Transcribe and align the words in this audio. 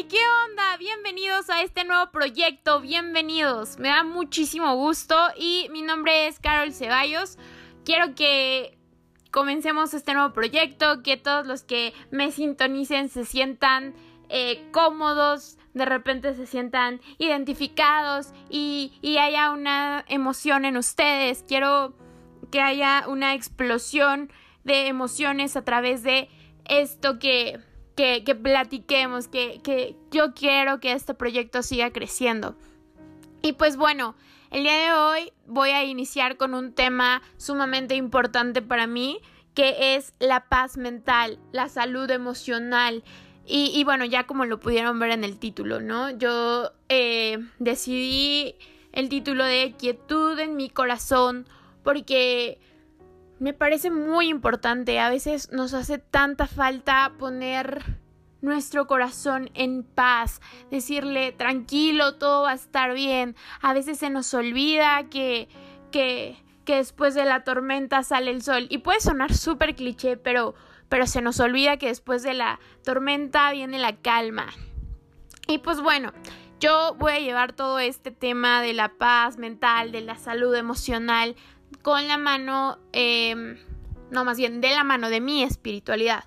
¡Hey! 0.00 0.06
¿Qué 0.08 0.22
onda? 0.48 0.78
Bienvenidos 0.78 1.50
a 1.50 1.60
este 1.60 1.84
nuevo 1.84 2.10
proyecto, 2.10 2.80
bienvenidos. 2.80 3.78
Me 3.78 3.88
da 3.88 4.02
muchísimo 4.02 4.74
gusto 4.74 5.14
y 5.36 5.68
mi 5.72 5.82
nombre 5.82 6.26
es 6.26 6.38
Carol 6.40 6.72
Ceballos. 6.72 7.36
Quiero 7.84 8.14
que 8.14 8.78
comencemos 9.30 9.92
este 9.92 10.14
nuevo 10.14 10.32
proyecto, 10.32 11.02
que 11.02 11.18
todos 11.18 11.46
los 11.46 11.64
que 11.64 11.92
me 12.10 12.30
sintonicen 12.32 13.10
se 13.10 13.26
sientan 13.26 13.94
eh, 14.30 14.70
cómodos, 14.72 15.58
de 15.74 15.84
repente 15.84 16.34
se 16.34 16.46
sientan 16.46 17.02
identificados 17.18 18.32
y, 18.48 18.98
y 19.02 19.18
haya 19.18 19.50
una 19.50 20.06
emoción 20.08 20.64
en 20.64 20.78
ustedes. 20.78 21.44
Quiero 21.46 21.94
que 22.50 22.62
haya 22.62 23.04
una 23.06 23.34
explosión 23.34 24.32
de 24.64 24.86
emociones 24.86 25.56
a 25.56 25.64
través 25.64 26.02
de 26.02 26.30
esto 26.64 27.18
que, 27.18 27.60
que, 28.00 28.24
que 28.24 28.34
platiquemos, 28.34 29.28
que, 29.28 29.60
que 29.62 29.94
yo 30.10 30.32
quiero 30.32 30.80
que 30.80 30.92
este 30.92 31.12
proyecto 31.12 31.62
siga 31.62 31.92
creciendo. 31.92 32.56
Y 33.42 33.52
pues 33.52 33.76
bueno, 33.76 34.14
el 34.50 34.62
día 34.62 34.74
de 34.74 34.92
hoy 34.92 35.32
voy 35.46 35.68
a 35.68 35.84
iniciar 35.84 36.38
con 36.38 36.54
un 36.54 36.72
tema 36.72 37.20
sumamente 37.36 37.96
importante 37.96 38.62
para 38.62 38.86
mí, 38.86 39.20
que 39.52 39.96
es 39.96 40.14
la 40.18 40.48
paz 40.48 40.78
mental, 40.78 41.38
la 41.52 41.68
salud 41.68 42.10
emocional. 42.10 43.04
Y, 43.44 43.70
y 43.74 43.84
bueno, 43.84 44.06
ya 44.06 44.26
como 44.26 44.46
lo 44.46 44.60
pudieron 44.60 44.98
ver 44.98 45.10
en 45.10 45.22
el 45.22 45.38
título, 45.38 45.82
¿no? 45.82 46.08
Yo 46.08 46.72
eh, 46.88 47.36
decidí 47.58 48.54
el 48.92 49.10
título 49.10 49.44
de 49.44 49.74
Quietud 49.78 50.38
en 50.38 50.56
mi 50.56 50.70
corazón 50.70 51.46
porque 51.82 52.58
me 53.40 53.54
parece 53.54 53.90
muy 53.90 54.28
importante. 54.28 55.00
A 55.00 55.10
veces 55.10 55.50
nos 55.50 55.74
hace 55.74 55.98
tanta 55.98 56.46
falta 56.46 57.12
poner 57.18 57.98
nuestro 58.42 58.86
corazón 58.86 59.50
en 59.54 59.82
paz, 59.82 60.40
decirle 60.70 61.32
tranquilo, 61.32 62.14
todo 62.16 62.42
va 62.42 62.52
a 62.52 62.54
estar 62.54 62.94
bien. 62.94 63.34
A 63.60 63.72
veces 63.72 63.98
se 63.98 64.10
nos 64.10 64.32
olvida 64.34 65.08
que, 65.10 65.48
que, 65.90 66.36
que 66.64 66.76
después 66.76 67.14
de 67.14 67.24
la 67.24 67.42
tormenta 67.42 68.02
sale 68.02 68.30
el 68.30 68.42
sol. 68.42 68.66
Y 68.68 68.78
puede 68.78 69.00
sonar 69.00 69.34
súper 69.34 69.74
cliché, 69.74 70.18
pero, 70.18 70.54
pero 70.90 71.06
se 71.06 71.22
nos 71.22 71.40
olvida 71.40 71.78
que 71.78 71.88
después 71.88 72.22
de 72.22 72.34
la 72.34 72.60
tormenta 72.84 73.50
viene 73.52 73.78
la 73.78 73.96
calma. 73.96 74.48
Y 75.48 75.58
pues 75.58 75.80
bueno, 75.80 76.12
yo 76.60 76.94
voy 76.98 77.12
a 77.12 77.20
llevar 77.20 77.54
todo 77.54 77.78
este 77.78 78.10
tema 78.10 78.60
de 78.60 78.74
la 78.74 78.90
paz 78.90 79.38
mental, 79.38 79.92
de 79.92 80.02
la 80.02 80.16
salud 80.16 80.54
emocional, 80.54 81.36
con 81.82 82.06
la 82.08 82.18
mano, 82.18 82.78
eh, 82.92 83.56
no 84.10 84.24
más 84.24 84.36
bien 84.36 84.60
de 84.60 84.70
la 84.70 84.84
mano 84.84 85.10
de 85.10 85.20
mi 85.20 85.42
espiritualidad. 85.42 86.24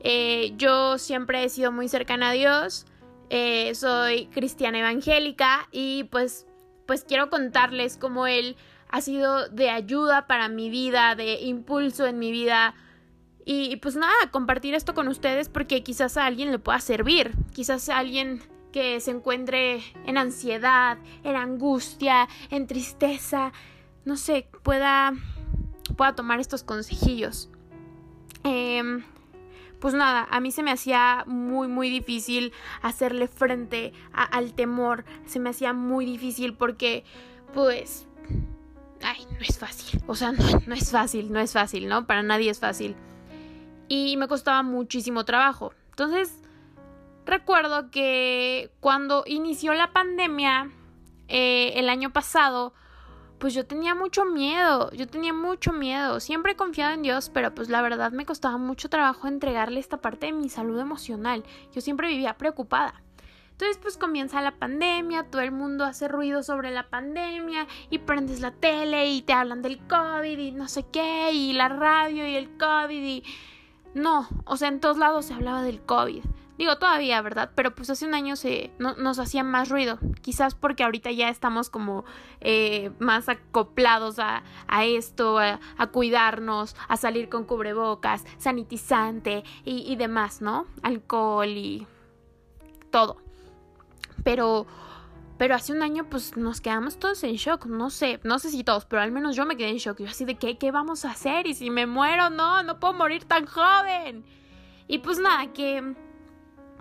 Eh, 0.00 0.54
yo 0.56 0.98
siempre 0.98 1.44
he 1.44 1.48
sido 1.48 1.72
muy 1.72 1.88
cercana 1.88 2.30
a 2.30 2.32
Dios, 2.32 2.86
eh, 3.30 3.74
soy 3.74 4.26
cristiana 4.26 4.78
evangélica 4.78 5.68
y 5.72 6.04
pues, 6.04 6.46
pues 6.86 7.04
quiero 7.04 7.28
contarles 7.28 7.96
cómo 7.96 8.26
Él 8.26 8.56
ha 8.88 9.00
sido 9.00 9.48
de 9.48 9.70
ayuda 9.70 10.26
para 10.26 10.48
mi 10.48 10.70
vida, 10.70 11.14
de 11.16 11.40
impulso 11.42 12.06
en 12.06 12.18
mi 12.18 12.30
vida. 12.30 12.74
Y, 13.44 13.72
y 13.72 13.76
pues 13.76 13.96
nada, 13.96 14.14
compartir 14.30 14.74
esto 14.74 14.94
con 14.94 15.08
ustedes 15.08 15.48
porque 15.48 15.82
quizás 15.82 16.16
a 16.16 16.26
alguien 16.26 16.50
le 16.50 16.58
pueda 16.58 16.80
servir, 16.80 17.32
quizás 17.52 17.88
a 17.88 17.98
alguien 17.98 18.42
que 18.72 19.00
se 19.00 19.10
encuentre 19.10 19.82
en 20.04 20.18
ansiedad, 20.18 20.98
en 21.24 21.34
angustia, 21.34 22.28
en 22.50 22.66
tristeza, 22.66 23.52
no 24.06 24.16
sé, 24.16 24.48
pueda, 24.62 25.12
pueda 25.96 26.14
tomar 26.14 26.40
estos 26.40 26.62
consejillos. 26.62 27.50
Eh, 28.44 29.02
pues 29.80 29.92
nada, 29.92 30.26
a 30.30 30.40
mí 30.40 30.52
se 30.52 30.62
me 30.62 30.70
hacía 30.70 31.24
muy, 31.26 31.68
muy 31.68 31.90
difícil 31.90 32.52
hacerle 32.80 33.28
frente 33.28 33.92
al 34.12 34.54
temor. 34.54 35.04
Se 35.26 35.38
me 35.38 35.50
hacía 35.50 35.72
muy 35.72 36.06
difícil 36.06 36.54
porque, 36.54 37.04
pues, 37.52 38.06
ay, 39.02 39.26
no 39.32 39.40
es 39.40 39.58
fácil. 39.58 40.00
O 40.06 40.14
sea, 40.14 40.32
no, 40.32 40.44
no 40.66 40.74
es 40.74 40.90
fácil, 40.90 41.30
no 41.30 41.40
es 41.40 41.52
fácil, 41.52 41.88
¿no? 41.88 42.06
Para 42.06 42.22
nadie 42.22 42.50
es 42.50 42.60
fácil. 42.60 42.96
Y 43.88 44.16
me 44.16 44.28
costaba 44.28 44.62
muchísimo 44.62 45.24
trabajo. 45.24 45.74
Entonces, 45.90 46.42
recuerdo 47.26 47.90
que 47.90 48.70
cuando 48.80 49.24
inició 49.26 49.74
la 49.74 49.92
pandemia, 49.92 50.70
eh, 51.28 51.72
el 51.74 51.88
año 51.88 52.12
pasado, 52.12 52.72
pues 53.38 53.54
yo 53.54 53.66
tenía 53.66 53.94
mucho 53.94 54.24
miedo, 54.24 54.90
yo 54.92 55.06
tenía 55.06 55.32
mucho 55.32 55.72
miedo, 55.72 56.20
siempre 56.20 56.52
he 56.52 56.56
confiado 56.56 56.94
en 56.94 57.02
Dios, 57.02 57.30
pero 57.32 57.54
pues 57.54 57.68
la 57.68 57.82
verdad 57.82 58.12
me 58.12 58.26
costaba 58.26 58.56
mucho 58.56 58.88
trabajo 58.88 59.28
entregarle 59.28 59.80
esta 59.80 60.00
parte 60.00 60.26
de 60.26 60.32
mi 60.32 60.48
salud 60.48 60.78
emocional, 60.78 61.44
yo 61.72 61.80
siempre 61.80 62.08
vivía 62.08 62.36
preocupada. 62.36 63.02
Entonces 63.52 63.78
pues 63.80 63.96
comienza 63.96 64.42
la 64.42 64.58
pandemia, 64.58 65.30
todo 65.30 65.40
el 65.40 65.50
mundo 65.50 65.84
hace 65.84 66.08
ruido 66.08 66.42
sobre 66.42 66.70
la 66.70 66.90
pandemia 66.90 67.66
y 67.88 67.98
prendes 67.98 68.40
la 68.40 68.50
tele 68.50 69.08
y 69.08 69.22
te 69.22 69.32
hablan 69.32 69.62
del 69.62 69.78
COVID 69.86 70.38
y 70.38 70.52
no 70.52 70.68
sé 70.68 70.84
qué 70.92 71.32
y 71.32 71.54
la 71.54 71.68
radio 71.68 72.26
y 72.26 72.36
el 72.36 72.56
COVID 72.58 73.02
y... 73.02 73.24
No, 73.94 74.28
o 74.44 74.58
sea, 74.58 74.68
en 74.68 74.78
todos 74.78 74.98
lados 74.98 75.24
se 75.24 75.32
hablaba 75.32 75.62
del 75.62 75.80
COVID. 75.80 76.22
Digo, 76.58 76.78
todavía, 76.78 77.20
¿verdad? 77.20 77.50
Pero 77.54 77.74
pues 77.74 77.90
hace 77.90 78.06
un 78.06 78.14
año 78.14 78.34
se, 78.36 78.70
no, 78.78 78.94
nos 78.94 79.18
hacía 79.18 79.42
más 79.42 79.68
ruido. 79.68 79.98
Quizás 80.22 80.54
porque 80.54 80.84
ahorita 80.84 81.10
ya 81.10 81.28
estamos 81.28 81.68
como 81.68 82.04
eh, 82.40 82.90
más 82.98 83.28
acoplados 83.28 84.18
a, 84.18 84.42
a 84.66 84.84
esto, 84.84 85.38
a, 85.38 85.60
a, 85.76 85.86
cuidarnos, 85.88 86.74
a 86.88 86.96
salir 86.96 87.28
con 87.28 87.44
cubrebocas, 87.44 88.24
sanitizante 88.38 89.44
y, 89.64 89.90
y 89.90 89.96
demás, 89.96 90.40
¿no? 90.40 90.66
Alcohol 90.82 91.48
y 91.48 91.86
todo. 92.90 93.18
Pero 94.24 94.66
pero 95.38 95.54
hace 95.54 95.72
un 95.72 95.82
año 95.82 96.08
pues 96.08 96.36
nos 96.36 96.62
quedamos 96.62 96.98
todos 96.98 97.22
en 97.24 97.34
shock, 97.34 97.66
no 97.66 97.90
sé, 97.90 98.20
no 98.24 98.38
sé 98.38 98.50
si 98.50 98.64
todos, 98.64 98.86
pero 98.86 99.02
al 99.02 99.12
menos 99.12 99.36
yo 99.36 99.44
me 99.44 99.56
quedé 99.56 99.68
en 99.68 99.76
shock. 99.76 99.98
Yo 100.00 100.06
así 100.06 100.24
de 100.24 100.36
qué, 100.36 100.56
qué 100.56 100.70
vamos 100.70 101.04
a 101.04 101.10
hacer 101.10 101.46
y 101.46 101.54
si 101.54 101.68
me 101.68 101.86
muero, 101.86 102.30
no, 102.30 102.62
no 102.62 102.80
puedo 102.80 102.94
morir 102.94 103.24
tan 103.24 103.44
joven. 103.44 104.24
Y 104.88 104.98
pues 104.98 105.18
nada, 105.18 105.52
que, 105.52 105.94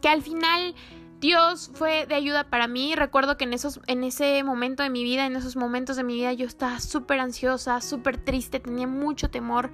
que 0.00 0.08
al 0.08 0.22
final 0.22 0.74
Dios 1.20 1.70
fue 1.74 2.06
de 2.06 2.14
ayuda 2.14 2.44
para 2.44 2.68
mí. 2.68 2.94
Recuerdo 2.94 3.36
que 3.36 3.44
en, 3.44 3.54
esos, 3.54 3.80
en 3.86 4.04
ese 4.04 4.42
momento 4.42 4.82
de 4.82 4.90
mi 4.90 5.02
vida, 5.02 5.26
en 5.26 5.36
esos 5.36 5.56
momentos 5.56 5.96
de 5.96 6.04
mi 6.04 6.14
vida 6.14 6.32
yo 6.32 6.46
estaba 6.46 6.80
súper 6.80 7.20
ansiosa, 7.20 7.80
súper 7.80 8.18
triste, 8.18 8.60
tenía 8.60 8.86
mucho 8.86 9.30
temor. 9.30 9.70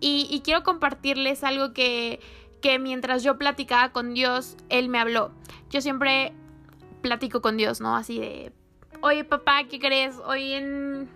Y, 0.00 0.28
y 0.30 0.40
quiero 0.40 0.62
compartirles 0.62 1.42
algo 1.42 1.72
que, 1.72 2.20
que 2.60 2.78
mientras 2.78 3.22
yo 3.22 3.38
platicaba 3.38 3.92
con 3.92 4.14
Dios, 4.14 4.56
Él 4.68 4.88
me 4.88 4.98
habló. 4.98 5.32
Yo 5.70 5.80
siempre 5.80 6.32
platico 7.02 7.40
con 7.40 7.56
Dios, 7.56 7.80
¿no? 7.80 7.96
Así 7.96 8.18
de, 8.18 8.52
oye 9.00 9.24
papá, 9.24 9.64
¿qué 9.64 9.78
crees? 9.78 10.16
Hoy 10.24 10.52
en... 10.52 11.08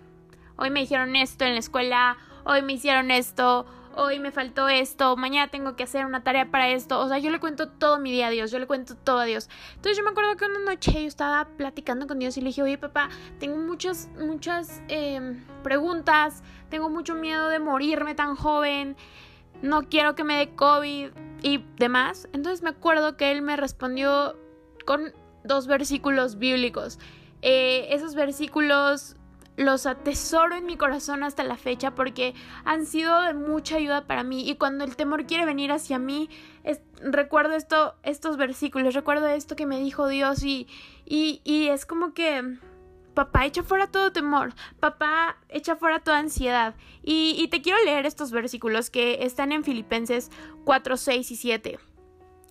Hoy 0.57 0.69
me 0.69 0.81
dijeron 0.81 1.15
esto 1.15 1.43
en 1.43 1.53
la 1.53 1.59
escuela, 1.59 2.17
hoy 2.43 2.61
me 2.61 2.73
hicieron 2.73 3.09
esto, 3.09 3.65
hoy 3.95 4.19
me 4.19 4.31
faltó 4.31 4.67
esto, 4.67 5.15
mañana 5.17 5.49
tengo 5.49 5.75
que 5.75 5.83
hacer 5.83 6.05
una 6.05 6.23
tarea 6.23 6.51
para 6.51 6.69
esto. 6.69 6.99
O 6.99 7.07
sea, 7.07 7.17
yo 7.19 7.29
le 7.29 7.39
cuento 7.39 7.69
todo 7.69 7.99
mi 7.99 8.11
día 8.11 8.27
a 8.27 8.29
Dios, 8.29 8.51
yo 8.51 8.59
le 8.59 8.67
cuento 8.67 8.95
todo 8.95 9.19
a 9.19 9.25
Dios. 9.25 9.49
Entonces 9.75 9.97
yo 9.97 10.03
me 10.03 10.11
acuerdo 10.11 10.35
que 10.37 10.45
una 10.45 10.59
noche 10.59 10.93
yo 10.93 11.07
estaba 11.07 11.45
platicando 11.57 12.07
con 12.07 12.19
Dios 12.19 12.37
y 12.37 12.41
le 12.41 12.47
dije, 12.47 12.63
oye 12.63 12.77
papá, 12.77 13.09
tengo 13.39 13.57
muchas, 13.57 14.09
muchas 14.19 14.81
eh, 14.87 15.41
preguntas, 15.63 16.43
tengo 16.69 16.89
mucho 16.89 17.15
miedo 17.15 17.49
de 17.49 17.59
morirme 17.59 18.15
tan 18.15 18.35
joven, 18.35 18.95
no 19.61 19.83
quiero 19.83 20.15
que 20.15 20.23
me 20.23 20.37
dé 20.37 20.55
COVID 20.55 21.11
y 21.41 21.65
demás. 21.77 22.27
Entonces 22.33 22.63
me 22.63 22.69
acuerdo 22.69 23.17
que 23.17 23.31
él 23.31 23.41
me 23.41 23.57
respondió 23.57 24.37
con 24.85 25.13
dos 25.43 25.67
versículos 25.67 26.37
bíblicos. 26.37 26.99
Eh, 27.41 27.87
esos 27.89 28.13
versículos 28.13 29.15
los 29.61 29.85
atesoro 29.85 30.55
en 30.55 30.65
mi 30.65 30.77
corazón 30.77 31.23
hasta 31.23 31.43
la 31.43 31.57
fecha 31.57 31.91
porque 31.91 32.33
han 32.65 32.85
sido 32.85 33.21
de 33.21 33.33
mucha 33.33 33.77
ayuda 33.77 34.05
para 34.07 34.23
mí. 34.23 34.49
Y 34.49 34.55
cuando 34.55 34.83
el 34.83 34.95
temor 34.95 35.25
quiere 35.25 35.45
venir 35.45 35.71
hacia 35.71 35.99
mí 35.99 36.29
es, 36.63 36.81
recuerdo 37.01 37.53
esto 37.53 37.95
estos 38.03 38.37
versículos 38.37 38.93
recuerdo 38.93 39.27
esto 39.27 39.55
que 39.55 39.65
me 39.65 39.79
dijo 39.79 40.07
Dios 40.07 40.43
y, 40.43 40.67
y, 41.05 41.41
y 41.43 41.67
es 41.67 41.85
como 41.85 42.13
que 42.13 42.57
papá 43.13 43.45
echa 43.45 43.63
fuera 43.63 43.87
todo 43.87 44.11
temor 44.11 44.53
papá 44.79 45.37
echa 45.49 45.75
fuera 45.75 45.99
toda 45.99 46.19
ansiedad. 46.19 46.75
Y, 47.03 47.35
y 47.37 47.47
te 47.47 47.61
quiero 47.61 47.83
leer 47.83 48.05
estos 48.05 48.31
versículos 48.31 48.89
que 48.89 49.23
están 49.25 49.51
en 49.51 49.63
Filipenses 49.63 50.31
4 50.65 50.97
6 50.97 51.31
y 51.31 51.35
7 51.35 51.79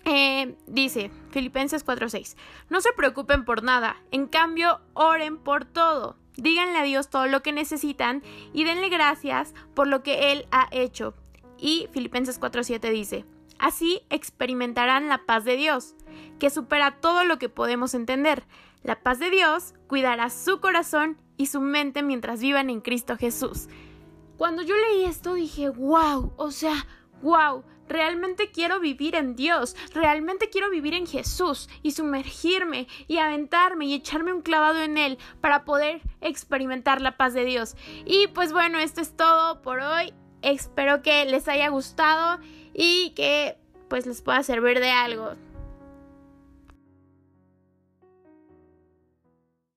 eh, 0.04 0.56
dice 0.66 1.10
Filipenses 1.30 1.84
4:6, 1.84 2.36
no 2.70 2.80
se 2.80 2.92
preocupen 2.92 3.44
por 3.44 3.62
nada, 3.62 3.96
en 4.10 4.26
cambio 4.26 4.80
oren 4.94 5.36
por 5.36 5.66
todo, 5.66 6.16
díganle 6.36 6.78
a 6.78 6.84
Dios 6.84 7.10
todo 7.10 7.26
lo 7.26 7.42
que 7.42 7.52
necesitan 7.52 8.22
y 8.52 8.64
denle 8.64 8.88
gracias 8.88 9.54
por 9.74 9.86
lo 9.86 10.02
que 10.02 10.32
Él 10.32 10.46
ha 10.50 10.68
hecho. 10.70 11.14
Y 11.58 11.88
Filipenses 11.92 12.40
4:7 12.40 12.90
dice, 12.90 13.24
así 13.58 14.02
experimentarán 14.10 15.08
la 15.08 15.26
paz 15.26 15.44
de 15.44 15.56
Dios, 15.56 15.94
que 16.38 16.50
supera 16.50 17.00
todo 17.00 17.24
lo 17.24 17.38
que 17.38 17.48
podemos 17.48 17.94
entender. 17.94 18.44
La 18.82 19.00
paz 19.00 19.18
de 19.18 19.30
Dios 19.30 19.74
cuidará 19.86 20.30
su 20.30 20.60
corazón 20.60 21.18
y 21.36 21.46
su 21.46 21.60
mente 21.60 22.02
mientras 22.02 22.40
vivan 22.40 22.70
en 22.70 22.80
Cristo 22.80 23.16
Jesús. 23.16 23.68
Cuando 24.38 24.62
yo 24.62 24.74
leí 24.74 25.04
esto 25.04 25.34
dije, 25.34 25.68
wow, 25.68 26.32
o 26.36 26.50
sea, 26.50 26.86
wow, 27.22 27.62
realmente 27.90 28.50
quiero 28.50 28.80
vivir 28.80 29.14
en 29.14 29.36
Dios, 29.36 29.76
realmente 29.92 30.48
quiero 30.48 30.70
vivir 30.70 30.94
en 30.94 31.06
Jesús 31.06 31.68
y 31.82 31.90
sumergirme 31.90 32.86
y 33.08 33.18
aventarme 33.18 33.84
y 33.84 33.94
echarme 33.94 34.32
un 34.32 34.42
clavado 34.42 34.82
en 34.82 34.96
Él 34.96 35.18
para 35.40 35.64
poder 35.64 36.00
experimentar 36.20 37.02
la 37.02 37.16
paz 37.16 37.34
de 37.34 37.44
Dios. 37.44 37.76
Y 38.06 38.28
pues 38.28 38.52
bueno, 38.52 38.78
esto 38.78 39.00
es 39.00 39.16
todo 39.16 39.60
por 39.60 39.80
hoy. 39.80 40.14
Espero 40.40 41.02
que 41.02 41.26
les 41.26 41.48
haya 41.48 41.68
gustado 41.68 42.40
y 42.72 43.10
que 43.10 43.58
pues 43.88 44.06
les 44.06 44.22
pueda 44.22 44.42
servir 44.42 44.80
de 44.80 44.90
algo. 44.90 45.34